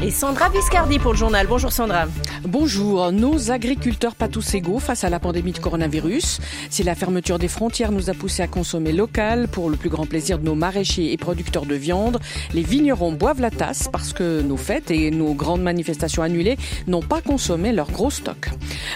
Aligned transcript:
Et 0.00 0.12
Sandra 0.12 0.48
Viscardi 0.48 1.00
pour 1.00 1.10
le 1.12 1.18
journal. 1.18 1.48
Bonjour 1.48 1.72
Sandra. 1.72 2.06
Bonjour. 2.44 3.10
Nos 3.10 3.50
agriculteurs 3.50 4.14
pas 4.14 4.28
tous 4.28 4.54
égaux 4.54 4.78
face 4.78 5.02
à 5.02 5.10
la 5.10 5.18
pandémie 5.18 5.50
de 5.50 5.58
coronavirus. 5.58 6.38
Si 6.70 6.84
la 6.84 6.94
fermeture 6.94 7.40
des 7.40 7.48
frontières 7.48 7.90
nous 7.90 8.08
a 8.08 8.14
poussé 8.14 8.44
à 8.44 8.46
consommer 8.46 8.92
local 8.92 9.48
pour 9.48 9.68
le 9.68 9.76
plus 9.76 9.88
grand 9.88 10.06
plaisir 10.06 10.38
de 10.38 10.44
nos 10.44 10.54
maraîchers 10.54 11.12
et 11.12 11.16
producteurs 11.16 11.66
de 11.66 11.74
viande, 11.74 12.20
les 12.54 12.62
vignerons 12.62 13.10
boivent 13.10 13.40
la 13.40 13.50
tasse 13.50 13.88
parce 13.90 14.12
que 14.12 14.40
nos 14.40 14.56
fêtes 14.56 14.92
et 14.92 15.10
nos 15.10 15.34
grandes 15.34 15.62
manifestations 15.62 16.22
annulées 16.22 16.58
n'ont 16.86 17.02
pas 17.02 17.20
consommé 17.20 17.72
leur 17.72 17.90
gros 17.90 18.10
stock. 18.10 18.50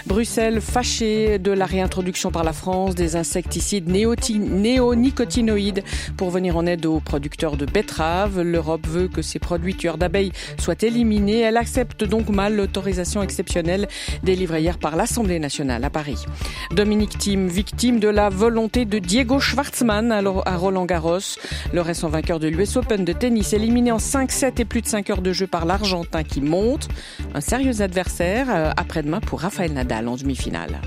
Bruxelles 0.05 0.61
fâchée 0.61 1.37
de 1.37 1.51
la 1.51 1.65
réintroduction 1.65 2.31
par 2.31 2.45
la 2.45 2.53
France 2.53 2.95
des 2.95 3.17
insecticides 3.17 3.89
néonicotinoïdes 3.89 5.83
pour 6.15 6.29
venir 6.29 6.55
en 6.55 6.65
aide 6.65 6.85
aux 6.85 7.01
producteurs 7.01 7.57
de 7.57 7.65
betteraves. 7.65 8.39
L'Europe 8.39 8.87
veut 8.87 9.09
que 9.09 9.21
ces 9.21 9.39
produits 9.39 9.75
tueurs 9.75 9.97
d'abeilles 9.97 10.31
soient 10.57 10.75
éliminés. 10.81 10.92
Elle 10.95 11.57
accepte 11.57 12.03
donc 12.03 12.29
mal 12.29 12.55
l'autorisation 12.55 13.23
exceptionnelle 13.23 13.87
délivrée 14.21 14.61
hier 14.61 14.77
par 14.77 14.95
l'Assemblée 14.95 15.39
nationale 15.39 15.83
à 15.83 15.89
Paris. 15.89 16.23
Dominique 16.71 17.17
Thiem, 17.17 17.47
victime 17.47 17.99
de 17.99 18.09
la 18.09 18.29
volonté 18.29 18.85
de 18.85 18.99
Diego 18.99 19.39
Schwartzmann 19.39 20.11
à 20.11 20.55
Roland 20.55 20.85
Garros. 20.85 21.37
Le 21.73 21.81
récent 21.81 22.09
vainqueur 22.09 22.39
de 22.39 22.47
l'US 22.47 22.77
Open 22.77 23.05
de 23.05 23.13
tennis 23.13 23.53
éliminé 23.53 23.91
en 23.91 23.97
5-7 23.97 24.61
et 24.61 24.65
plus 24.65 24.81
de 24.81 24.87
5 24.87 25.09
heures 25.09 25.21
de 25.23 25.33
jeu 25.33 25.47
par 25.47 25.65
l'Argentin 25.65 26.23
qui 26.23 26.41
monte. 26.41 26.87
Un 27.33 27.41
sérieux 27.41 27.81
adversaire 27.81 28.47
euh, 28.49 28.71
après-demain 28.77 29.19
pour 29.19 29.41
Raphaël 29.41 29.73
Nadal 29.73 30.07
en 30.07 30.15
demi-finale. 30.15 30.79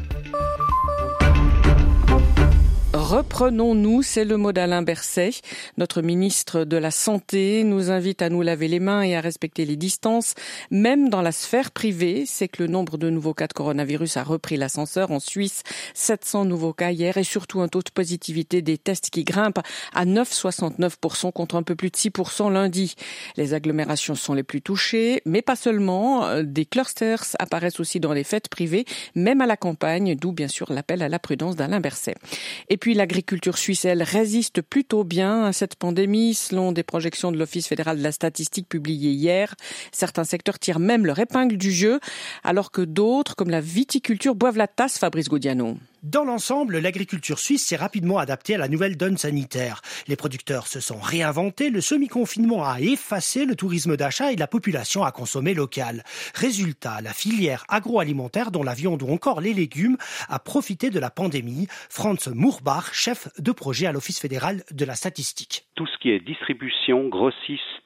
Reprenons-nous, 3.08 4.02
c'est 4.02 4.24
le 4.24 4.36
mot 4.36 4.50
d'Alain 4.50 4.82
Berset. 4.82 5.30
Notre 5.78 6.02
ministre 6.02 6.64
de 6.64 6.76
la 6.76 6.90
Santé 6.90 7.62
nous 7.62 7.92
invite 7.92 8.20
à 8.20 8.30
nous 8.30 8.42
laver 8.42 8.66
les 8.66 8.80
mains 8.80 9.02
et 9.02 9.14
à 9.14 9.20
respecter 9.20 9.64
les 9.64 9.76
distances, 9.76 10.34
même 10.72 11.08
dans 11.08 11.22
la 11.22 11.30
sphère 11.30 11.70
privée. 11.70 12.24
C'est 12.26 12.48
que 12.48 12.64
le 12.64 12.68
nombre 12.68 12.98
de 12.98 13.08
nouveaux 13.08 13.32
cas 13.32 13.46
de 13.46 13.52
coronavirus 13.52 14.16
a 14.16 14.24
repris 14.24 14.56
l'ascenseur 14.56 15.12
en 15.12 15.20
Suisse. 15.20 15.62
700 15.94 16.46
nouveaux 16.46 16.72
cas 16.72 16.90
hier 16.90 17.16
et 17.16 17.22
surtout 17.22 17.60
un 17.60 17.68
taux 17.68 17.82
de 17.82 17.90
positivité 17.90 18.60
des 18.60 18.76
tests 18.76 19.10
qui 19.10 19.22
grimpe 19.22 19.60
à 19.94 20.04
9,69% 20.04 21.30
contre 21.30 21.54
un 21.54 21.62
peu 21.62 21.76
plus 21.76 21.90
de 21.90 21.96
6% 21.96 22.52
lundi. 22.52 22.96
Les 23.36 23.54
agglomérations 23.54 24.16
sont 24.16 24.34
les 24.34 24.42
plus 24.42 24.62
touchées, 24.62 25.22
mais 25.24 25.42
pas 25.42 25.54
seulement. 25.54 26.42
Des 26.42 26.66
clusters 26.66 27.22
apparaissent 27.38 27.78
aussi 27.78 28.00
dans 28.00 28.12
les 28.12 28.24
fêtes 28.24 28.48
privées, 28.48 28.84
même 29.14 29.40
à 29.42 29.46
la 29.46 29.56
campagne, 29.56 30.16
d'où 30.16 30.32
bien 30.32 30.48
sûr 30.48 30.72
l'appel 30.72 31.02
à 31.02 31.08
la 31.08 31.20
prudence 31.20 31.54
d'Alain 31.54 31.78
Berset. 31.78 32.16
L'agriculture 32.96 33.58
suisse, 33.58 33.84
elle, 33.84 34.02
résiste 34.02 34.62
plutôt 34.62 35.04
bien 35.04 35.44
à 35.44 35.52
cette 35.52 35.76
pandémie, 35.76 36.34
selon 36.34 36.72
des 36.72 36.82
projections 36.82 37.30
de 37.30 37.38
l'Office 37.38 37.68
fédéral 37.68 37.98
de 37.98 38.02
la 38.02 38.12
statistique 38.12 38.68
publiées 38.68 39.12
hier. 39.12 39.54
Certains 39.92 40.24
secteurs 40.24 40.58
tirent 40.58 40.80
même 40.80 41.06
leur 41.06 41.18
épingle 41.18 41.56
du 41.56 41.70
jeu, 41.70 42.00
alors 42.42 42.70
que 42.70 42.82
d'autres, 42.82 43.36
comme 43.36 43.50
la 43.50 43.60
viticulture, 43.60 44.34
boivent 44.34 44.56
la 44.56 44.68
tasse, 44.68 44.98
Fabrice 44.98 45.28
Gaudiano. 45.28 45.76
Dans 46.02 46.24
l'ensemble, 46.24 46.78
l'agriculture 46.78 47.38
suisse 47.38 47.66
s'est 47.66 47.76
rapidement 47.76 48.18
adaptée 48.18 48.54
à 48.54 48.58
la 48.58 48.68
nouvelle 48.68 48.96
donne 48.96 49.16
sanitaire. 49.16 49.80
Les 50.08 50.16
producteurs 50.16 50.66
se 50.66 50.78
sont 50.78 50.98
réinventés, 50.98 51.70
le 51.70 51.80
semi-confinement 51.80 52.64
a 52.64 52.80
effacé 52.80 53.44
le 53.44 53.56
tourisme 53.56 53.96
d'achat 53.96 54.32
et 54.32 54.36
la 54.36 54.46
population 54.46 55.04
a 55.04 55.10
consommé 55.10 55.54
local. 55.54 56.04
Résultat, 56.34 57.00
la 57.00 57.12
filière 57.12 57.64
agroalimentaire, 57.68 58.50
dont 58.50 58.62
la 58.62 58.74
viande 58.74 59.02
ou 59.02 59.08
encore 59.08 59.40
les 59.40 59.54
légumes, 59.54 59.96
a 60.28 60.38
profité 60.38 60.90
de 60.90 61.00
la 61.00 61.10
pandémie. 61.10 61.66
Franz 61.88 62.30
Mourbach, 62.32 62.92
chef 62.92 63.28
de 63.38 63.52
projet 63.52 63.86
à 63.86 63.92
l'Office 63.92 64.20
fédéral 64.20 64.64
de 64.70 64.84
la 64.84 64.94
statistique. 64.94 65.66
Tout 65.74 65.86
ce 65.86 65.98
qui 65.98 66.10
est 66.10 66.20
distribution, 66.20 67.08
grossiste, 67.08 67.85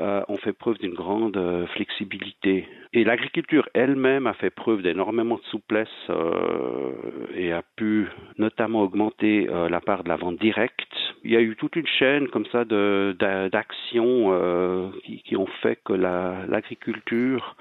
euh, 0.00 0.22
ont 0.28 0.36
fait 0.36 0.52
preuve 0.52 0.78
d'une 0.78 0.94
grande 0.94 1.36
euh, 1.36 1.66
flexibilité. 1.68 2.68
Et 2.92 3.04
l'agriculture 3.04 3.68
elle-même 3.74 4.26
a 4.26 4.34
fait 4.34 4.50
preuve 4.50 4.82
d'énormément 4.82 5.36
de 5.36 5.44
souplesse 5.50 5.88
euh, 6.10 6.92
et 7.34 7.52
a 7.52 7.62
pu 7.76 8.08
notamment 8.38 8.82
augmenter 8.82 9.48
la 9.68 9.80
part 9.80 10.04
de 10.04 10.08
la 10.08 10.16
vente 10.16 10.38
directe. 10.38 10.88
Il 11.24 11.32
y 11.32 11.36
a 11.36 11.40
eu 11.40 11.56
toute 11.56 11.76
une 11.76 11.86
chaîne 11.86 12.28
comme 12.28 12.46
ça 12.46 12.64
d'actions 12.64 14.92
qui, 15.04 15.22
qui, 15.22 15.36
ont 15.36 15.48
fait 15.62 15.78
que 15.84 15.92
l'agriculture 15.92 17.56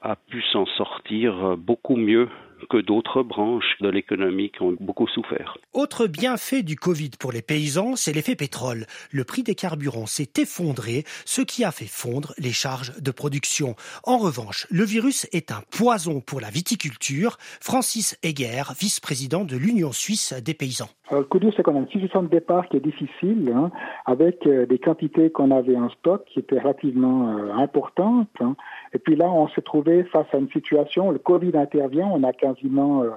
a 0.00 0.16
pu 0.16 0.42
s'en 0.52 0.66
sortir 0.66 1.56
beaucoup 1.56 1.96
mieux 1.96 2.28
que 2.68 2.78
d'autres 2.78 3.22
branches 3.22 3.76
de 3.80 3.88
l'économie 3.88 4.52
ont 4.60 4.76
beaucoup 4.80 5.08
souffert. 5.08 5.56
Autre 5.72 6.06
bienfait 6.06 6.62
du 6.62 6.76
Covid 6.76 7.10
pour 7.18 7.32
les 7.32 7.42
paysans, 7.42 7.96
c'est 7.96 8.12
l'effet 8.12 8.36
pétrole. 8.36 8.86
Le 9.10 9.24
prix 9.24 9.42
des 9.42 9.54
carburants 9.54 10.06
s'est 10.06 10.32
effondré, 10.38 11.04
ce 11.24 11.42
qui 11.42 11.64
a 11.64 11.72
fait 11.72 11.86
fondre 11.86 12.34
les 12.38 12.52
charges 12.52 12.92
de 13.00 13.10
production. 13.10 13.74
En 14.04 14.18
revanche, 14.18 14.66
le 14.70 14.84
virus 14.84 15.26
est 15.32 15.50
un 15.50 15.62
poison 15.70 16.20
pour 16.20 16.40
la 16.40 16.50
viticulture. 16.50 17.38
Francis 17.60 18.18
Heger, 18.22 18.72
vice-président 18.78 19.44
de 19.44 19.56
l'Union 19.56 19.92
suisse 19.92 20.32
des 20.32 20.54
paysans. 20.54 20.90
Le 21.18 21.24
coup 21.24 21.38
dur, 21.38 21.52
c'est 21.56 21.62
qu'on 21.62 21.76
a 21.76 21.80
une 21.80 21.88
situation 21.88 22.22
de 22.22 22.28
départ 22.28 22.68
qui 22.68 22.76
est 22.76 22.80
difficile, 22.80 23.52
hein, 23.54 23.70
avec 24.06 24.46
euh, 24.46 24.66
des 24.66 24.78
quantités 24.78 25.30
qu'on 25.30 25.50
avait 25.50 25.76
en 25.76 25.90
stock 25.90 26.24
qui 26.26 26.38
étaient 26.38 26.58
relativement 26.58 27.28
euh, 27.28 27.52
importantes. 27.52 28.28
Hein. 28.40 28.56
Et 28.92 28.98
puis 28.98 29.16
là, 29.16 29.26
on 29.26 29.48
s'est 29.48 29.62
trouvé 29.62 30.04
face 30.04 30.26
à 30.32 30.38
une 30.38 30.50
situation, 30.50 31.10
le 31.10 31.18
Covid 31.18 31.56
intervient, 31.56 32.06
on 32.06 32.22
a 32.22 32.32
quasiment 32.32 33.02
euh, 33.02 33.10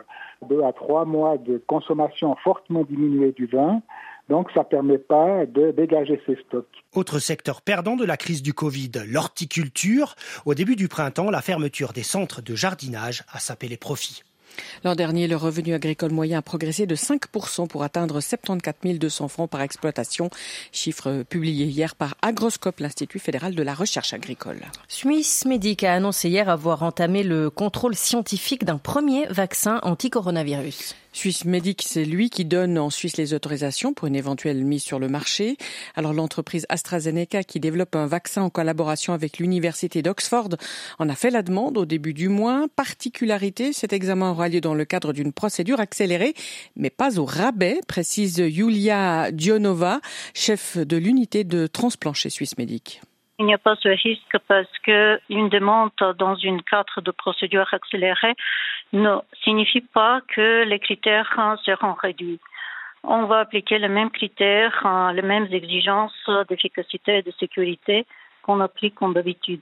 deux 0.49 0.63
à 0.63 0.73
trois 0.73 1.05
mois 1.05 1.37
de 1.37 1.61
consommation 1.67 2.35
fortement 2.43 2.83
diminuée 2.83 3.31
du 3.31 3.45
vin. 3.45 3.81
Donc, 4.27 4.49
ça 4.53 4.61
ne 4.61 4.65
permet 4.65 4.97
pas 4.97 5.45
de 5.45 5.71
dégager 5.71 6.19
ces 6.25 6.35
stocks. 6.47 6.65
Autre 6.95 7.19
secteur 7.19 7.61
perdant 7.61 7.95
de 7.95 8.05
la 8.05 8.17
crise 8.17 8.41
du 8.41 8.53
Covid, 8.53 8.91
l'horticulture. 9.07 10.15
Au 10.45 10.55
début 10.55 10.75
du 10.75 10.87
printemps, 10.87 11.29
la 11.29 11.41
fermeture 11.41 11.93
des 11.93 12.03
centres 12.03 12.41
de 12.41 12.55
jardinage 12.55 13.23
a 13.31 13.39
sapé 13.39 13.67
les 13.67 13.77
profits. 13.77 14.23
L'an 14.83 14.95
dernier, 14.95 15.27
le 15.27 15.35
revenu 15.35 15.73
agricole 15.73 16.11
moyen 16.11 16.39
a 16.39 16.41
progressé 16.41 16.85
de 16.85 16.95
5% 16.95 17.67
pour 17.67 17.83
atteindre 17.83 18.21
74 18.21 18.99
200 18.99 19.27
francs 19.27 19.49
par 19.49 19.61
exploitation, 19.61 20.29
chiffre 20.71 21.23
publié 21.29 21.65
hier 21.65 21.95
par 21.95 22.15
Agroscope, 22.21 22.79
l'Institut 22.79 23.19
fédéral 23.19 23.55
de 23.55 23.63
la 23.63 23.73
recherche 23.73 24.13
agricole. 24.13 24.61
Suisse 24.87 25.45
Medic 25.45 25.83
a 25.83 25.93
annoncé 25.93 26.29
hier 26.29 26.49
avoir 26.49 26.83
entamé 26.83 27.23
le 27.23 27.49
contrôle 27.49 27.95
scientifique 27.95 28.65
d'un 28.65 28.77
premier 28.77 29.25
vaccin 29.27 29.79
anti-coronavirus. 29.83 30.95
Suisse 31.15 31.45
Medic, 31.45 31.81
c'est 31.87 32.03
lui 32.03 32.29
qui 32.29 32.43
donne 32.43 32.77
en 32.77 32.89
Suisse 32.89 33.15
les 33.15 33.33
autorisations 33.33 33.93
pour 33.93 34.09
une 34.09 34.17
éventuelle 34.17 34.65
mise 34.65 34.83
sur 34.83 34.99
le 34.99 35.07
marché. 35.07 35.55
Alors 35.95 36.11
l'entreprise 36.11 36.65
AstraZeneca, 36.67 37.45
qui 37.45 37.61
développe 37.61 37.95
un 37.95 38.05
vaccin 38.05 38.41
en 38.41 38.49
collaboration 38.49 39.13
avec 39.13 39.39
l'université 39.39 40.01
d'Oxford, 40.01 40.49
en 40.99 41.07
a 41.07 41.15
fait 41.15 41.29
la 41.29 41.41
demande 41.41 41.77
au 41.77 41.85
début 41.85 42.13
du 42.13 42.27
mois. 42.27 42.67
Particularité, 42.75 43.71
cet 43.71 43.93
examen 43.93 44.31
aura 44.31 44.49
lieu 44.49 44.59
dans 44.59 44.73
le 44.73 44.83
cadre 44.83 45.13
d'une 45.13 45.31
procédure 45.31 45.79
accélérée, 45.79 46.33
mais 46.75 46.89
pas 46.89 47.17
au 47.17 47.23
rabais, 47.23 47.79
précise 47.87 48.37
Yulia 48.39 49.31
Dionova, 49.31 50.01
chef 50.33 50.77
de 50.77 50.97
l'unité 50.97 51.45
de 51.45 51.65
transplant 51.65 52.13
chez 52.13 52.29
Suisse 52.29 52.57
Medic. 52.57 52.99
Il 53.37 53.45
n'y 53.45 53.53
a 53.53 53.57
pas 53.57 53.75
ce 53.75 53.89
risque 53.89 54.37
parce 54.47 54.71
qu'une 54.79 55.49
demande 55.49 55.91
dans 56.17 56.35
une 56.35 56.61
cadre 56.63 57.01
de 57.01 57.11
procédure 57.11 57.67
accélérée 57.73 58.33
ne 58.93 59.17
signifie 59.43 59.81
pas 59.81 60.21
que 60.27 60.63
les 60.63 60.79
critères 60.79 61.57
seront 61.65 61.93
réduits. 61.93 62.39
On 63.03 63.25
va 63.25 63.39
appliquer 63.39 63.77
les 63.77 63.89
mêmes 63.89 64.09
critères, 64.09 65.11
les 65.13 65.21
mêmes 65.21 65.47
exigences 65.51 66.29
d'efficacité 66.47 67.17
et 67.17 67.21
de 67.23 67.31
sécurité 67.31 68.05
qu'on 68.41 68.61
applique 68.61 68.95
comme 68.95 69.13
d'habitude. 69.13 69.61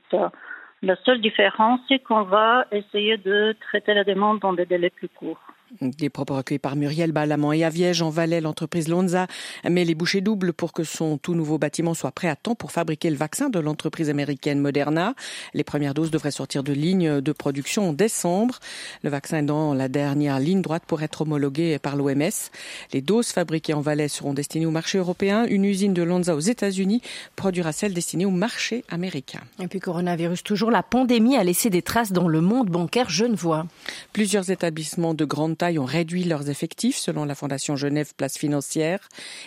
La 0.84 0.96
seule 0.98 1.22
différence, 1.22 1.80
c'est 1.88 2.00
qu'on 2.00 2.24
va 2.24 2.66
essayer 2.72 3.18
de 3.18 3.56
traiter 3.60 3.94
la 3.94 4.04
demande 4.04 4.40
dans 4.40 4.54
des 4.54 4.66
délais 4.66 4.90
plus 4.90 5.10
courts. 5.10 5.42
Des 5.82 6.10
propos 6.10 6.36
recueillis 6.36 6.60
par 6.60 6.76
Muriel 6.76 7.12
Balamant 7.12 7.52
et 7.52 7.64
à 7.64 7.70
Viège, 7.70 8.04
en 8.04 8.12
Valais, 8.12 8.42
l'entreprise 8.42 8.88
Lonza 8.88 9.26
met 9.68 9.84
les 9.84 9.96
bouchées 9.96 10.22
doubles 10.22 10.54
pour 10.54 10.72
que 10.72 10.84
son 10.84 11.18
tout 11.18 11.34
nouveau 11.34 11.58
bâtiment 11.58 11.96
soit 11.96 12.12
prêt 12.12 12.28
à 12.28 12.36
temps 12.36 12.54
pour 12.54 12.72
fabriquer 12.72 13.10
le 13.10 13.16
vaccin 13.16 13.50
de 13.50 13.58
l'entreprise 13.60 14.10
américaine 14.10 14.60
Moderna. 14.60 15.16
Les 15.56 15.64
premières 15.64 15.96
doses 15.96 16.12
devraient 16.12 16.32
sortir 16.32 16.64
de 16.64 16.74
ligne 16.74 17.22
de 17.22 17.32
production 17.32 17.90
en 17.90 17.94
décembre. 17.94 18.60
Le 19.02 19.10
vaccin 19.10 19.40
est 19.40 19.44
dans 19.44 19.74
la 19.74 19.88
dernière 19.88 20.40
ligne 20.40 20.62
droite 20.62 20.84
pour 20.86 21.02
être 21.02 21.22
homologué 21.22 21.80
par 21.80 21.96
l'OMS. 21.96 22.52
Les 22.94 23.02
doses 23.02 23.30
fabriquées 23.30 23.74
en 23.74 23.82
Valais 23.82 24.10
seront 24.10 24.34
destinées 24.34 24.68
au 24.68 24.72
marché 24.72 25.00
européen. 25.00 25.46
Une 25.46 25.66
usine 25.66 25.96
de 25.96 26.04
Lonza 26.04 26.36
aux 26.36 26.40
États-Unis 26.40 27.02
produira 27.36 27.72
celles 27.72 27.94
destinées 27.96 28.26
au 28.28 28.32
marché 28.32 28.86
américain. 28.90 29.42
Et 29.60 29.68
puis 29.68 29.80
coronavirus, 29.80 30.44
toujours 30.44 30.70
la 30.70 30.84
pandémie 30.84 31.36
a 31.36 31.44
laissé 31.44 31.72
des 31.72 31.82
traces 31.82 32.12
dans 32.12 32.28
le 32.28 32.42
monde 32.42 32.70
bancaire 32.70 33.10
genevois. 33.10 33.66
Plusieurs 34.12 34.52
établissements 34.52 35.16
de 35.16 35.26
grande 35.26 35.58
ont 35.72 35.86
réduit 35.86 36.24
leurs 36.24 36.50
effectifs, 36.50 36.98
selon 36.98 37.26
la 37.26 37.36
Fondation 37.36 37.76
Genève 37.76 38.14
Place 38.16 38.38
Financière. 38.38 39.00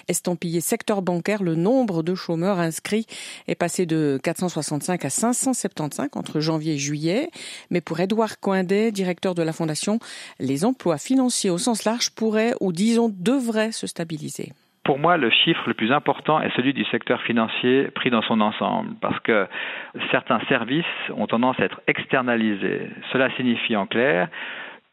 Estampillé 0.09 0.61
secteur 0.61 1.03
bancaire, 1.03 1.43
le 1.43 1.55
nombre 1.55 2.03
de 2.03 2.15
chômeurs 2.15 2.59
inscrits 2.59 3.07
est 3.49 3.55
passé 3.55 3.87
de 3.87 4.19
465 4.23 5.05
à 5.05 5.11
575 5.11 6.09
entre 6.15 6.41
janvier 6.41 6.75
et 6.75 6.79
juillet. 6.79 7.29
Mais 7.71 7.81
pour 7.81 8.01
Édouard 8.01 8.41
Coindet, 8.41 8.93
directeur 8.93 9.35
de 9.35 9.43
la 9.43 9.53
Fondation, 9.53 9.99
les 10.41 10.65
emplois 10.65 10.99
financiers 10.99 11.51
au 11.51 11.59
sens 11.59 11.85
large 11.85 12.11
pourraient 12.11 12.55
ou 12.61 12.73
disons 12.73 13.13
devraient 13.13 13.73
se 13.73 13.87
stabiliser. 13.87 14.53
pour 14.85 15.01
moi, 15.01 15.17
le 15.17 15.31
chiffre 15.31 15.65
le 15.67 15.75
plus 15.75 15.91
important 15.91 16.41
est 16.41 16.55
celui 16.55 16.73
du 16.73 16.85
secteur 16.85 17.21
financier 17.23 17.89
pris 17.97 18.09
dans 18.09 18.23
son 18.23 18.41
ensemble, 18.41 18.95
parce 19.01 19.19
que 19.21 19.49
certains 20.13 20.39
services 20.49 20.85
ont 21.17 21.27
tendance 21.27 21.59
à 21.59 21.65
être 21.65 21.81
externalisés. 21.89 22.89
Cela 23.13 23.29
signifie 23.37 23.75
en 23.75 23.87
clair 23.87 24.29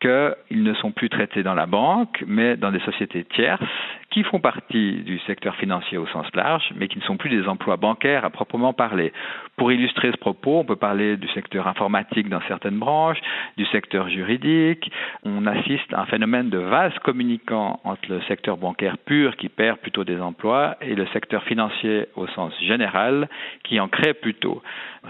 qu'ils 0.03 0.63
ne 0.63 0.73
sont 0.75 0.91
plus 0.91 1.09
traités 1.09 1.43
dans 1.43 1.53
la 1.53 1.65
banque, 1.65 2.23
mais 2.27 2.57
dans 2.57 2.71
des 2.71 2.81
sociétés 2.81 3.23
tierces 3.23 3.63
qui 4.13 4.21
font 4.21 4.39
partie 4.39 5.01
du 5.01 5.17
secteur 5.25 5.55
financier 5.55 5.97
au 5.97 6.05
sens 6.05 6.27
large, 6.35 6.71
mais 6.75 6.87
qui 6.87 6.99
ne 6.99 7.03
sont 7.03 7.17
plus 7.17 7.31
des 7.31 7.47
emplois 7.47 7.77
bancaires 7.77 8.23
à 8.23 8.29
proprement 8.29 8.71
parler. 8.71 9.11
Pour 9.57 9.71
illustrer 9.71 10.11
ce 10.11 10.17
propos, 10.17 10.59
on 10.59 10.65
peut 10.65 10.75
parler 10.75 11.17
du 11.17 11.27
secteur 11.29 11.67
informatique 11.67 12.29
dans 12.29 12.41
certaines 12.47 12.77
branches, 12.77 13.17
du 13.57 13.65
secteur 13.65 14.09
juridique. 14.09 14.91
On 15.23 15.47
assiste 15.47 15.91
à 15.93 16.01
un 16.01 16.05
phénomène 16.05 16.51
de 16.51 16.59
vase 16.59 16.93
communicant 17.03 17.79
entre 17.83 18.03
le 18.07 18.21
secteur 18.27 18.57
bancaire 18.57 18.99
pur, 18.99 19.35
qui 19.35 19.49
perd 19.49 19.79
plutôt 19.79 20.03
des 20.03 20.21
emplois, 20.21 20.77
et 20.81 20.93
le 20.93 21.07
secteur 21.07 21.43
financier 21.43 22.05
au 22.15 22.27
sens 22.27 22.53
général, 22.61 23.27
qui 23.63 23.79
en 23.79 23.87
crée 23.87 24.13
plutôt. 24.13 24.61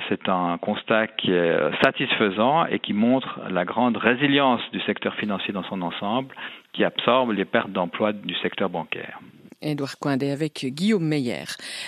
C'est 0.08 0.30
un 0.30 0.58
constat 0.60 1.08
qui 1.08 1.34
est 1.34 1.58
satisfaisant 1.84 2.66
et 2.68 2.80
qui 2.80 2.94
montre 2.94 3.42
la 3.50 3.66
grande 3.66 3.98
résilience 3.98 4.62
du 4.72 4.80
secteur 4.82 5.14
financier 5.16 5.54
dans 5.54 5.64
son 5.64 5.82
ensemble 5.82 6.34
qui 6.74 6.84
absorbe 6.84 7.32
les 7.32 7.46
pertes 7.46 7.72
d'emplois 7.72 8.14
du 8.14 8.34
secteur 8.36 8.70
bancaire. 8.70 9.20
Edouard 9.64 9.98
Coindé 10.00 10.30
avec 10.30 10.66
Guillaume 10.66 11.08
Meyer. 11.08 11.46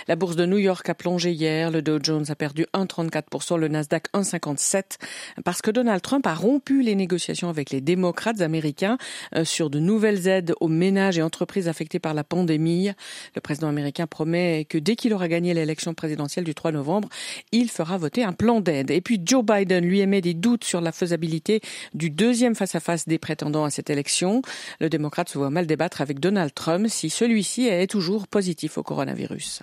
La 0.07 0.15
bourse 0.15 0.35
de 0.35 0.45
New 0.45 0.57
York 0.57 0.87
a 0.89 0.95
plongé 0.95 1.31
hier. 1.31 1.71
Le 1.71 1.81
Dow 1.81 1.99
Jones 2.01 2.25
a 2.29 2.35
perdu 2.35 2.65
1,34%, 2.73 3.57
le 3.57 3.67
Nasdaq 3.67 4.05
1,57% 4.13 4.95
parce 5.43 5.61
que 5.61 5.71
Donald 5.71 6.01
Trump 6.01 6.25
a 6.27 6.33
rompu 6.33 6.81
les 6.81 6.95
négociations 6.95 7.49
avec 7.49 7.69
les 7.69 7.81
démocrates 7.81 8.41
américains 8.41 8.97
euh, 9.35 9.43
sur 9.43 9.69
de 9.69 9.79
nouvelles 9.79 10.27
aides 10.27 10.53
aux 10.59 10.67
ménages 10.67 11.17
et 11.17 11.21
entreprises 11.21 11.67
affectées 11.67 11.99
par 11.99 12.13
la 12.13 12.23
pandémie. 12.23 12.91
Le 13.35 13.41
président 13.41 13.67
américain 13.67 14.07
promet 14.07 14.65
que 14.65 14.77
dès 14.77 14.95
qu'il 14.95 15.13
aura 15.13 15.27
gagné 15.27 15.53
l'élection 15.53 15.93
présidentielle 15.93 16.45
du 16.45 16.55
3 16.55 16.71
novembre, 16.71 17.09
il 17.51 17.69
fera 17.69 17.97
voter 17.97 18.23
un 18.23 18.33
plan 18.33 18.61
d'aide. 18.61 18.91
Et 18.91 19.01
puis 19.01 19.21
Joe 19.23 19.43
Biden 19.43 19.85
lui 19.85 19.99
émet 19.99 20.21
des 20.21 20.33
doutes 20.33 20.63
sur 20.63 20.81
la 20.81 20.91
faisabilité 20.91 21.61
du 21.93 22.09
deuxième 22.09 22.55
face-à-face 22.55 23.07
des 23.07 23.17
prétendants 23.17 23.65
à 23.65 23.69
cette 23.69 23.89
élection. 23.89 24.41
Le 24.79 24.89
démocrate 24.89 25.29
se 25.29 25.37
voit 25.37 25.49
mal 25.49 25.67
débattre 25.67 26.01
avec 26.01 26.19
Donald 26.19 26.53
Trump 26.53 26.87
si 26.89 27.09
celui-ci 27.09 27.64
est 27.67 27.87
toujours 27.87 28.27
positif 28.27 28.77
au 28.77 28.83
coronavirus. 28.83 29.61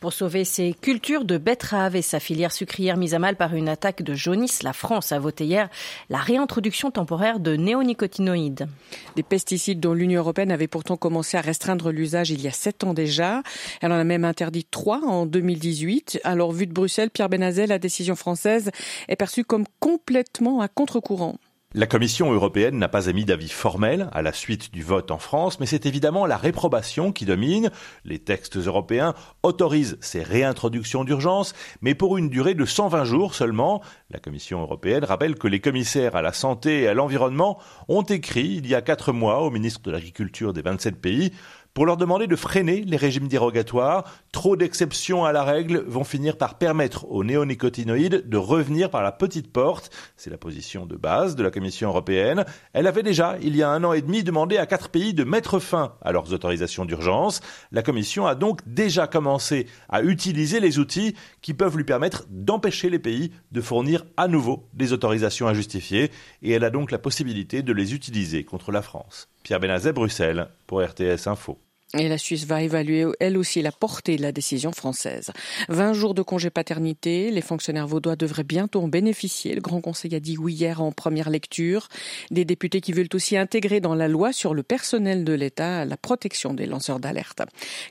Pour 0.00 0.12
sauver 0.12 0.44
ses 0.44 0.74
cultures 0.74 1.24
de 1.24 1.38
betteraves 1.38 1.96
et 1.96 2.02
sa 2.02 2.20
filière 2.20 2.52
sucrière 2.52 2.96
mise 2.96 3.14
à 3.14 3.18
mal 3.18 3.36
par 3.36 3.54
une 3.54 3.68
attaque 3.68 4.02
de 4.02 4.14
jaunisse, 4.14 4.62
la 4.62 4.72
France 4.72 5.12
a 5.12 5.18
voté 5.18 5.44
hier 5.44 5.68
la 6.08 6.18
réintroduction 6.18 6.90
temporaire 6.90 7.40
de 7.40 7.56
néonicotinoïdes. 7.56 8.68
Des 9.16 9.22
pesticides 9.22 9.80
dont 9.80 9.94
l'Union 9.94 10.20
européenne 10.20 10.52
avait 10.52 10.68
pourtant 10.68 10.96
commencé 10.96 11.36
à 11.36 11.40
restreindre 11.40 11.90
l'usage 11.90 12.30
il 12.30 12.40
y 12.40 12.48
a 12.48 12.52
sept 12.52 12.84
ans 12.84 12.94
déjà. 12.94 13.42
Elle 13.80 13.92
en 13.92 13.98
a 13.98 14.04
même 14.04 14.24
interdit 14.24 14.64
trois 14.64 15.00
en 15.04 15.26
2018. 15.26 16.20
Alors, 16.24 16.52
vu 16.52 16.66
de 16.66 16.72
Bruxelles, 16.72 17.10
Pierre 17.10 17.28
Benazet, 17.28 17.66
la 17.66 17.78
décision 17.78 18.16
française 18.16 18.70
est 19.08 19.16
perçue 19.16 19.44
comme 19.44 19.64
complètement 19.80 20.60
à 20.60 20.68
contre-courant. 20.68 21.36
La 21.78 21.86
Commission 21.86 22.32
européenne 22.32 22.76
n'a 22.76 22.88
pas 22.88 23.06
émis 23.06 23.24
d'avis 23.24 23.50
formel 23.50 24.10
à 24.10 24.20
la 24.20 24.32
suite 24.32 24.72
du 24.72 24.82
vote 24.82 25.12
en 25.12 25.18
France, 25.18 25.60
mais 25.60 25.66
c'est 25.66 25.86
évidemment 25.86 26.26
la 26.26 26.36
réprobation 26.36 27.12
qui 27.12 27.24
domine. 27.24 27.70
Les 28.04 28.18
textes 28.18 28.56
européens 28.56 29.14
autorisent 29.44 29.96
ces 30.00 30.24
réintroductions 30.24 31.04
d'urgence, 31.04 31.54
mais 31.80 31.94
pour 31.94 32.18
une 32.18 32.30
durée 32.30 32.56
de 32.56 32.64
120 32.64 33.04
jours 33.04 33.36
seulement. 33.36 33.80
La 34.10 34.18
Commission 34.18 34.60
européenne 34.60 35.04
rappelle 35.04 35.36
que 35.36 35.46
les 35.46 35.60
commissaires 35.60 36.16
à 36.16 36.22
la 36.22 36.32
santé 36.32 36.80
et 36.80 36.88
à 36.88 36.94
l'environnement 36.94 37.60
ont 37.86 38.02
écrit 38.02 38.56
il 38.56 38.66
y 38.66 38.74
a 38.74 38.82
quatre 38.82 39.12
mois 39.12 39.42
au 39.42 39.50
ministre 39.50 39.80
de 39.82 39.92
l'Agriculture 39.92 40.52
des 40.52 40.62
27 40.62 41.00
pays 41.00 41.30
pour 41.78 41.86
leur 41.86 41.96
demander 41.96 42.26
de 42.26 42.34
freiner 42.34 42.82
les 42.84 42.96
régimes 42.96 43.28
dérogatoires. 43.28 44.02
Trop 44.32 44.56
d'exceptions 44.56 45.24
à 45.24 45.30
la 45.30 45.44
règle 45.44 45.84
vont 45.86 46.02
finir 46.02 46.36
par 46.36 46.58
permettre 46.58 47.08
aux 47.08 47.22
néonicotinoïdes 47.22 48.28
de 48.28 48.36
revenir 48.36 48.90
par 48.90 49.04
la 49.04 49.12
petite 49.12 49.52
porte. 49.52 49.88
C'est 50.16 50.28
la 50.28 50.38
position 50.38 50.86
de 50.86 50.96
base 50.96 51.36
de 51.36 51.44
la 51.44 51.52
Commission 51.52 51.90
européenne. 51.90 52.44
Elle 52.72 52.88
avait 52.88 53.04
déjà, 53.04 53.36
il 53.42 53.54
y 53.54 53.62
a 53.62 53.70
un 53.70 53.84
an 53.84 53.92
et 53.92 54.02
demi, 54.02 54.24
demandé 54.24 54.58
à 54.58 54.66
quatre 54.66 54.88
pays 54.88 55.14
de 55.14 55.22
mettre 55.22 55.60
fin 55.60 55.94
à 56.02 56.10
leurs 56.10 56.32
autorisations 56.32 56.84
d'urgence. 56.84 57.42
La 57.70 57.84
Commission 57.84 58.26
a 58.26 58.34
donc 58.34 58.58
déjà 58.66 59.06
commencé 59.06 59.68
à 59.88 60.02
utiliser 60.02 60.58
les 60.58 60.80
outils 60.80 61.14
qui 61.42 61.54
peuvent 61.54 61.76
lui 61.76 61.84
permettre 61.84 62.26
d'empêcher 62.28 62.90
les 62.90 62.98
pays 62.98 63.30
de 63.52 63.60
fournir 63.60 64.04
à 64.16 64.26
nouveau 64.26 64.68
des 64.74 64.92
autorisations 64.92 65.46
injustifiées 65.46 66.10
et 66.42 66.50
elle 66.50 66.64
a 66.64 66.70
donc 66.70 66.90
la 66.90 66.98
possibilité 66.98 67.62
de 67.62 67.72
les 67.72 67.94
utiliser 67.94 68.42
contre 68.42 68.72
la 68.72 68.82
France. 68.82 69.28
Pierre 69.44 69.60
Benazet, 69.60 69.92
Bruxelles, 69.92 70.48
pour 70.66 70.82
RTS 70.82 71.28
Info. 71.28 71.56
Et 71.96 72.06
la 72.06 72.18
Suisse 72.18 72.44
va 72.44 72.60
évaluer 72.60 73.06
elle 73.18 73.38
aussi 73.38 73.62
la 73.62 73.72
portée 73.72 74.18
de 74.18 74.22
la 74.22 74.30
décision 74.30 74.72
française. 74.72 75.30
20 75.70 75.94
jours 75.94 76.12
de 76.12 76.20
congé 76.20 76.50
paternité, 76.50 77.30
les 77.30 77.40
fonctionnaires 77.40 77.86
vaudois 77.86 78.14
devraient 78.14 78.44
bientôt 78.44 78.82
en 78.82 78.88
bénéficier. 78.88 79.54
Le 79.54 79.62
Grand 79.62 79.80
Conseil 79.80 80.14
a 80.14 80.20
dit 80.20 80.36
oui 80.36 80.52
hier 80.52 80.82
en 80.82 80.92
première 80.92 81.30
lecture. 81.30 81.88
Des 82.30 82.44
députés 82.44 82.82
qui 82.82 82.92
veulent 82.92 83.08
aussi 83.14 83.38
intégrer 83.38 83.80
dans 83.80 83.94
la 83.94 84.06
loi 84.06 84.34
sur 84.34 84.52
le 84.52 84.62
personnel 84.62 85.24
de 85.24 85.32
l'État 85.32 85.86
la 85.86 85.96
protection 85.96 86.52
des 86.52 86.66
lanceurs 86.66 87.00
d'alerte. 87.00 87.40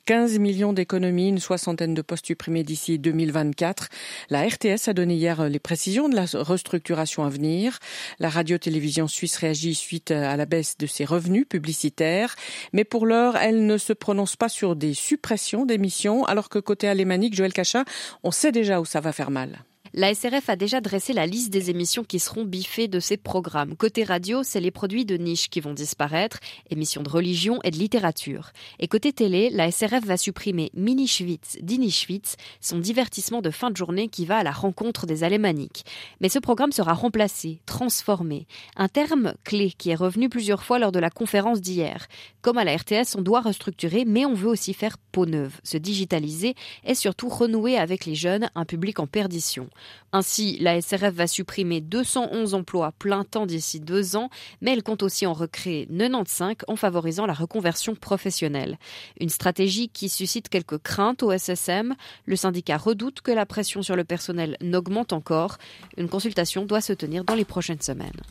15 0.06 0.38
millions 0.38 0.74
d'économies, 0.74 1.30
une 1.30 1.40
soixantaine 1.40 1.96
de 1.96 2.04
postes 2.04 2.28
supprimés 2.28 2.64
d'ici 2.64 3.00
2024. 3.00 3.90
La 4.30 4.48
RTS 4.48 4.90
a 4.90 4.94
donné 4.94 5.16
hier 5.16 5.50
les 5.50 5.60
précisions 5.60 6.08
de 6.08 6.16
la 6.16 6.26
restructuration 6.34 7.24
à 7.24 7.30
venir. 7.30 7.80
La 8.20 8.30
radio-télévision 8.30 9.08
suisse 9.08 9.38
réagit 9.38 9.74
suite 9.74 10.12
à 10.12 10.38
la 10.38 10.46
baisse 10.46 10.78
de 10.78 10.86
ses 10.86 11.04
revenus 11.04 11.48
publicitaires. 11.50 12.36
Mais 12.74 12.84
pour 12.84 13.08
l'heure, 13.08 13.38
elle 13.38 13.66
ne 13.66 13.80
se 13.88 13.94
prononce 13.94 14.36
pas 14.36 14.50
sur 14.50 14.76
des 14.76 14.94
suppressions 14.94 15.66
d'émissions, 15.66 16.26
alors 16.26 16.50
que 16.50 16.60
côté 16.60 16.88
alémanique, 16.88 17.36
Joël 17.36 17.54
Cachin, 17.54 17.86
on 18.24 18.32
sait 18.32 18.52
déjà 18.52 18.82
où 18.82 18.86
ça 18.86 19.00
va 19.00 19.14
faire 19.14 19.32
mal. 19.32 19.64
La 20.00 20.14
SRF 20.14 20.48
a 20.50 20.56
déjà 20.56 20.80
dressé 20.80 21.12
la 21.12 21.26
liste 21.26 21.50
des 21.50 21.72
émissions 21.72 22.04
qui 22.04 22.20
seront 22.20 22.46
biffées 22.46 22.88
de 22.88 23.00
ces 23.00 23.18
programmes. 23.18 23.76
Côté 23.76 24.04
radio, 24.04 24.44
c'est 24.44 24.60
les 24.60 24.70
produits 24.70 25.06
de 25.06 25.18
niche 25.18 25.50
qui 25.50 25.60
vont 25.60 25.74
disparaître, 25.74 26.38
émissions 26.70 27.02
de 27.02 27.10
religion 27.10 27.60
et 27.64 27.72
de 27.72 27.78
littérature. 27.78 28.52
Et 28.78 28.88
côté 28.88 29.12
télé, 29.12 29.50
la 29.50 29.72
SRF 29.72 30.06
va 30.06 30.16
supprimer 30.16 30.70
Mini 30.76 31.08
Schwitz, 31.08 31.58
Dini 31.64 31.90
Schwitz, 31.90 32.36
son 32.62 32.78
divertissement 32.78 33.42
de 33.42 33.50
fin 33.50 33.72
de 33.72 33.76
journée 33.76 34.08
qui 34.08 34.28
va 34.28 34.38
à 34.38 34.44
la 34.44 34.52
rencontre 34.52 35.08
des 35.08 35.24
alémaniques. 35.24 35.84
Mais 36.22 36.30
ce 36.30 36.38
programme 36.38 36.74
sera 36.74 36.94
remplacé, 36.94 37.60
transformé. 37.66 38.46
Un 38.76 38.90
terme 38.90 39.34
clé 39.46 39.74
qui 39.76 39.90
est 39.90 39.96
revenu 39.96 40.30
plusieurs 40.30 40.64
fois 40.64 40.78
lors 40.78 40.92
de 40.92 41.00
la 41.00 41.10
conférence 41.10 41.60
d'hier. 41.60 42.06
Comme 42.44 42.60
à 42.60 42.66
la 42.66 42.78
RTS, 42.78 43.16
on 43.16 43.24
doit 43.24 43.42
restructurer, 43.42 44.06
mais 44.06 44.28
on 44.28 44.36
veut 44.36 44.50
aussi 44.50 44.76
faire 44.76 45.00
peau 45.12 45.26
neuve, 45.26 45.60
se 45.64 45.78
digitaliser 45.78 46.54
et 46.86 46.94
surtout 46.94 47.30
renouer 47.30 47.80
avec 47.80 48.06
les 48.06 48.14
jeunes, 48.14 48.52
un 48.54 48.66
public 48.66 49.00
en 49.00 49.08
perdition. 49.08 49.68
Ainsi, 50.14 50.58
la 50.60 50.82
SRF 50.82 51.14
va 51.14 51.28
supprimer 51.28 51.82
211 51.82 52.54
emplois 52.54 52.94
plein 52.94 53.24
temps 53.24 53.46
d'ici 53.46 53.80
deux 53.80 54.16
ans, 54.16 54.30
mais 54.62 54.72
elle 54.74 54.84
compte 54.84 55.04
aussi 55.04 55.26
en 55.26 55.34
recréer 55.34 55.86
95 55.88 56.56
en 56.68 56.76
favorisant 56.76 57.26
la 57.26 57.34
reconversion 57.34 57.96
professionnelle. 57.96 58.78
Une 59.20 59.30
stratégie 59.30 59.90
qui 59.90 60.10
suscite 60.10 60.50
quelques 60.50 60.78
craintes 60.78 61.24
au 61.24 61.32
SSM. 61.32 61.96
Le 62.26 62.36
syndicat 62.36 62.78
redoute 62.78 63.22
que 63.22 63.32
la 63.32 63.46
pression 63.46 63.82
sur 63.82 63.96
le 63.96 64.04
personnel 64.04 64.58
n'augmente 64.62 65.14
encore. 65.14 65.58
Une 65.98 66.10
consultation 66.10 66.66
doit 66.66 66.82
se 66.82 66.94
tenir 66.94 67.24
dans 67.24 67.36
les 67.36 67.46
prochaines 67.46 67.82
semaines. 67.82 68.22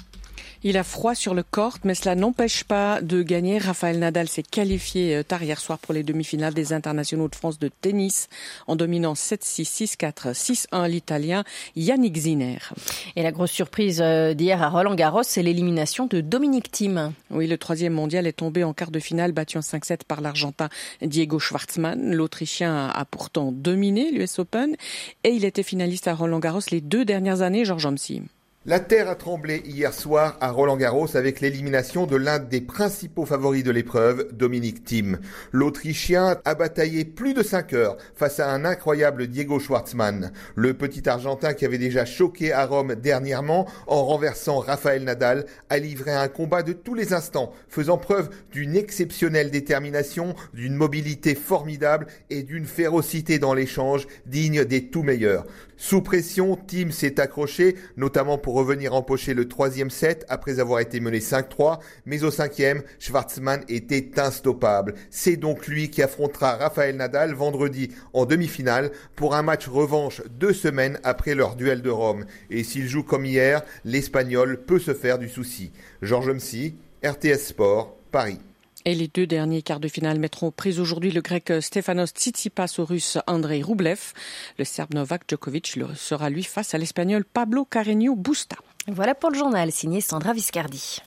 Il 0.63 0.77
a 0.77 0.85
froid 0.85 1.15
sur 1.15 1.35
le 1.35 1.43
court, 1.43 1.79
mais 1.85 1.95
cela 1.95 2.15
n'empêche 2.15 2.65
pas 2.65 3.01
de 3.01 3.23
gagner. 3.23 3.59
Raphaël 3.59 3.99
Nadal 3.99 4.29
s'est 4.29 4.43
qualifié 4.43 5.17
euh, 5.17 5.23
tard 5.23 5.43
hier 5.43 5.61
soir 5.61 5.79
pour 5.79 5.95
les 5.95 6.03
demi-finales 6.03 6.55
des 6.55 6.73
internationaux 6.73 7.29
de 7.29 7.35
France 7.35 7.59
de 7.59 7.69
tennis 7.69 8.29
en 8.67 8.75
dominant 8.75 9.13
7-6, 9.13 9.97
6-4, 9.97 10.33
6-1 10.33 10.89
l'italien 10.89 11.45
Yannick 11.77 12.17
Zinner. 12.17 12.59
Et 13.15 13.23
la 13.23 13.33
grosse 13.33 13.53
surprise 13.53 14.01
euh, 14.03 14.35
d'hier 14.35 14.63
à 14.63 14.69
Roland 14.69 14.95
Garros, 14.95 15.23
c'est 15.23 15.43
l'élimination 15.43 16.07
de 16.07 16.21
Dominique 16.21 16.71
Thiem. 16.71 17.13
Oui, 17.31 17.47
le 17.47 17.59
troisième 17.59 17.93
mondial 17.93 18.27
est 18.27 18.33
tombé 18.33 18.65
en 18.65 18.73
quart 18.73 18.91
de 18.91 18.99
finale, 18.99 19.33
battu 19.33 19.59
en 19.59 19.63
5-7 19.63 20.01
par 20.07 20.21
l'Argentin 20.21 20.69
Diego 21.03 21.39
Schwartzmann. 21.39 22.15
L'Autrichien 22.15 22.89
a 22.89 23.05
pourtant 23.05 23.53
dominé 23.53 24.11
l'US 24.11 24.39
Open 24.39 24.77
et 25.25 25.31
il 25.31 25.45
était 25.45 25.63
finaliste 25.63 26.09
à 26.09 26.15
Roland 26.15 26.39
Garros 26.39 26.61
les 26.71 26.81
deux 26.81 27.05
dernières 27.05 27.43
années, 27.43 27.65
Georges 27.65 27.87
Omsi. 27.87 28.23
La 28.69 28.81
terre 28.81 29.09
a 29.09 29.15
tremblé 29.15 29.63
hier 29.65 29.95
soir 29.95 30.37
à 30.41 30.51
Roland-Garros 30.51 31.17
avec 31.17 31.41
l'élimination 31.41 32.05
de 32.05 32.17
l'un 32.17 32.41
des 32.41 32.61
principaux 32.61 33.25
favoris 33.25 33.63
de 33.63 33.71
l'épreuve, 33.71 34.27
Dominique 34.33 34.83
Thiem. 34.83 35.21
L'Autrichien 35.53 36.39
a 36.45 36.55
bataillé 36.57 37.05
plus 37.05 37.33
de 37.33 37.45
5 37.45 37.75
heures 37.75 37.97
face 38.17 38.41
à 38.41 38.51
un 38.51 38.65
incroyable 38.65 39.29
Diego 39.29 39.61
Schwartzmann. 39.61 40.33
Le 40.57 40.75
petit 40.75 41.09
Argentin 41.09 41.55
qui 41.55 41.65
avait 41.65 41.79
déjà 41.79 42.05
choqué 42.05 42.53
à 42.53 42.67
Rome 42.67 42.97
dernièrement 42.97 43.69
en 43.87 44.05
renversant 44.05 44.59
Rafael 44.59 45.05
Nadal 45.05 45.47
a 45.71 45.79
livré 45.79 46.11
un 46.11 46.27
combat 46.27 46.65
de 46.65 46.73
tous 46.73 46.95
les 46.95 47.13
instants, 47.13 47.53
faisant 47.69 47.99
preuve 47.99 48.31
d'une 48.51 48.75
exceptionnelle 48.75 49.53
détermination, 49.53 50.35
d'une 50.55 50.75
mobilité 50.75 51.37
formidable 51.37 52.09
et 52.31 52.43
d'une 52.43 52.67
férocité 52.67 53.39
dans 53.39 53.55
l'échange 53.55 54.09
digne 54.27 54.65
des 54.65 54.89
tout 54.89 55.05
meilleurs. 55.05 55.47
Sous 55.77 56.01
pression, 56.01 56.59
Tim 56.67 56.91
s'est 56.91 57.21
accroché, 57.21 57.77
notamment 57.97 58.39
pour 58.39 58.56
revenir 58.57 58.95
empocher 58.95 59.35
le 59.35 59.49
troisième 59.49 59.91
set 59.91 60.25
après 60.29 60.61
avoir 60.61 60.81
été 60.81 60.99
mené 60.99 61.19
5-3, 61.19 61.79
mais 62.07 62.25
au 62.25 62.31
cinquième, 62.31 62.83
Schwartzmann 62.99 63.63
était 63.69 64.19
instoppable. 64.19 64.95
C'est 65.11 65.37
donc 65.37 65.67
lui 65.67 65.91
qui 65.91 66.03
affrontera 66.03 66.57
Rafael 66.57 66.97
Nadal 66.97 67.35
vendredi 67.35 67.91
en 68.15 68.25
demi-finale 68.25 68.91
pour 69.15 69.35
un 69.35 69.43
match 69.43 69.69
revanche 69.69 70.23
deux 70.31 70.55
semaines 70.55 70.99
après 71.05 71.35
leur 71.35 71.57
duel 71.57 71.83
de 71.83 71.91
Rome. 71.91 72.25
Et 72.51 72.65
s'il 72.65 72.89
joue 72.89 73.03
comme 73.03 73.27
hier, 73.27 73.63
l'Espagnol 73.85 74.63
peut 74.65 74.79
se 74.79 74.95
faire 74.95 75.19
du 75.19 75.29
souci. 75.29 75.71
Georges 76.01 76.31
Msi, 76.31 76.77
RTS 77.05 77.49
Sport, 77.49 77.95
Paris. 78.11 78.41
Et 78.89 78.95
les 78.95 79.09
deux 79.09 79.27
derniers 79.27 79.63
quarts 79.63 79.81
de 79.81 79.89
finale 79.89 80.21
mettront 80.21 80.53
prise 80.53 80.79
aujourd'hui 80.79 81.11
le 81.11 81.21
grec 81.21 81.53
Stefanos 81.61 82.11
Tsitsipas 82.11 82.77
au 82.79 82.85
russe 82.85 83.19
Andrei 83.27 83.61
Rublev. 83.61 84.13
Le 84.59 84.65
serbe 84.65 84.95
Novak 84.95 85.23
Djokovic 85.29 85.77
sera 85.97 86.31
lui 86.31 86.45
face 86.45 86.73
à 86.73 86.79
l'espagnol 86.79 87.25
Pablo 87.25 87.65
Carreño 87.65 88.15
Busta. 88.15 88.55
Voilà 88.87 89.17
pour 89.17 89.31
le 89.31 89.39
journal 89.39 89.73
signé 89.73 90.01
Sandra 90.01 90.33
Viscardi. 90.33 91.01